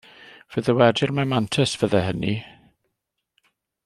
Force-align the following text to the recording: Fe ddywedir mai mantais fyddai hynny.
Fe 0.53 0.61
ddywedir 0.67 1.13
mai 1.17 1.25
mantais 1.33 1.75
fyddai 1.81 2.01
hynny. 2.05 2.35